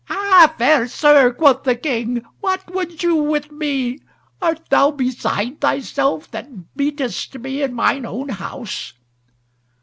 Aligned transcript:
"Ha! 0.05 0.55
fair 0.57 0.87
sir," 0.87 1.31
quoth 1.31 1.61
the 1.61 1.75
King, 1.75 2.23
"what 2.39 2.73
would 2.73 3.03
you 3.03 3.17
with 3.17 3.51
me? 3.51 3.99
Art 4.41 4.67
thou 4.71 4.89
beside 4.89 5.61
thyself, 5.61 6.31
that 6.31 6.75
beatest 6.75 7.37
me 7.39 7.61
in 7.61 7.75
mine 7.75 8.07
own 8.07 8.29
house?" 8.29 8.93